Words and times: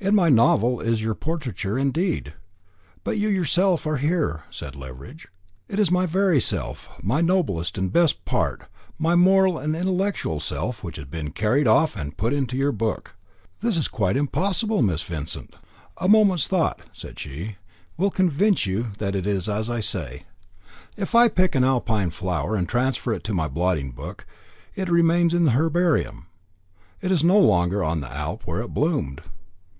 "In 0.00 0.14
my 0.14 0.28
novel 0.28 0.80
is 0.82 1.00
your 1.00 1.14
portraiture 1.14 1.78
indeed 1.78 2.34
but 3.04 3.16
you 3.16 3.26
yourself 3.30 3.86
are 3.86 3.96
here," 3.96 4.42
said 4.50 4.76
Leveridge. 4.76 5.28
"It 5.66 5.78
is 5.78 5.90
my 5.90 6.04
very 6.04 6.42
self, 6.42 6.90
my 7.02 7.22
noblest 7.22 7.78
and 7.78 7.90
best 7.90 8.26
part, 8.26 8.68
my 8.98 9.14
moral 9.14 9.56
and 9.56 9.74
intellectual 9.74 10.40
self, 10.40 10.84
which 10.84 10.96
has 10.96 11.06
been 11.06 11.30
carried 11.30 11.66
off 11.66 11.96
and 11.96 12.18
put 12.18 12.34
into 12.34 12.54
your 12.54 12.70
book." 12.70 13.14
"This 13.62 13.78
is 13.78 13.88
quite 13.88 14.14
impossible, 14.18 14.82
Miss 14.82 15.00
Vincent." 15.02 15.56
"A 15.96 16.06
moment's 16.06 16.48
thought," 16.48 16.82
said 16.92 17.18
she, 17.18 17.56
"will 17.96 18.10
convince 18.10 18.66
you 18.66 18.88
that 18.98 19.16
it 19.16 19.26
is 19.26 19.48
as 19.48 19.70
I 19.70 19.80
say. 19.80 20.24
If 20.98 21.14
I 21.14 21.28
pick 21.28 21.54
an 21.54 21.64
Alpine 21.64 22.10
flower 22.10 22.56
and 22.56 22.68
transfer 22.68 23.14
it 23.14 23.24
to 23.24 23.32
my 23.32 23.48
blotting 23.48 23.90
book, 23.90 24.26
it 24.74 24.90
remains 24.90 25.32
in 25.32 25.44
the 25.44 25.52
herbarium. 25.52 26.26
It 27.00 27.10
is 27.10 27.24
no 27.24 27.38
longer 27.38 27.82
on 27.82 28.02
the 28.02 28.12
Alp 28.12 28.42
where 28.44 28.60
it 28.60 28.74
bloomed." 28.74 29.22